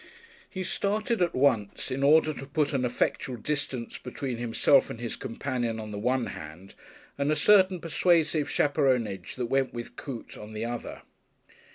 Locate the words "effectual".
2.85-3.35